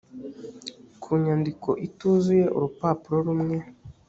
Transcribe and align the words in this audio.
ku 1.01 1.11
nyandiko 1.23 1.69
ituzuye 1.87 2.45
urupapuro 2.55 3.17
rumwe 3.27 3.57